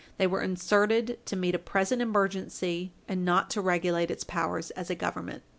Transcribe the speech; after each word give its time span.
They 0.17 0.25
were 0.25 0.41
inserted 0.41 1.23
to 1.27 1.35
meet 1.35 1.53
a 1.53 1.59
present 1.59 2.01
emergency, 2.01 2.91
and 3.07 3.23
not 3.23 3.51
to 3.51 3.61
regulate 3.61 4.09
its 4.09 4.23
powers 4.23 4.71
as 4.71 4.89
a 4.89 4.95
Government. 4.95 5.43